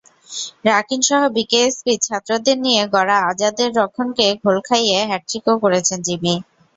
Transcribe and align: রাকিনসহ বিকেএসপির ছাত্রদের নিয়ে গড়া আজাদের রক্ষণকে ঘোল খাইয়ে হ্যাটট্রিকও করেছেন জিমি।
রাকিনসহ 0.65 1.21
বিকেএসপির 1.35 1.99
ছাত্রদের 2.07 2.57
নিয়ে 2.65 2.83
গড়া 2.93 3.17
আজাদের 3.29 3.69
রক্ষণকে 3.79 4.27
ঘোল 4.41 4.57
খাইয়ে 4.67 4.99
হ্যাটট্রিকও 5.09 5.55
করেছেন 5.63 5.99
জিমি। 6.07 6.35